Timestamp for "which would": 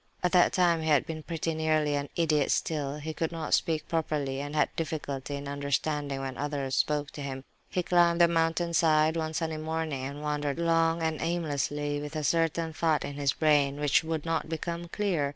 13.79-14.25